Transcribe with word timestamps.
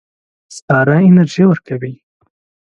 سکاره 0.55 0.97
انرژي 1.09 1.43
ورکوي. 1.47 1.93